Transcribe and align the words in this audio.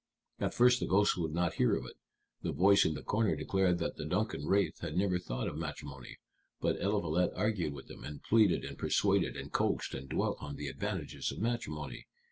At 0.39 0.55
first 0.55 0.79
the 0.79 0.87
ghosts 0.87 1.15
would 1.15 1.31
not 1.31 1.53
hear 1.61 1.75
of 1.75 1.85
it. 1.85 1.93
The 2.41 2.51
voice 2.51 2.85
in 2.85 2.95
the 2.95 3.03
corner 3.03 3.35
declared 3.35 3.77
that 3.77 3.97
the 3.97 4.05
Duncan 4.07 4.47
wraith 4.47 4.79
had 4.79 4.97
never 4.97 5.19
thought 5.19 5.47
of 5.47 5.55
matrimony. 5.59 6.17
But 6.59 6.81
Eliphalet 6.81 7.29
argued 7.35 7.73
with 7.73 7.85
them, 7.87 8.03
and 8.03 8.23
pleaded 8.23 8.65
and 8.65 8.79
pursuaded 8.79 9.37
and 9.37 9.51
coaxed, 9.53 9.93
and 9.93 10.09
dwelt 10.09 10.37
on 10.41 10.55
the 10.55 10.69
advantages 10.69 11.31
of 11.31 11.37
matrimony. 11.37 12.07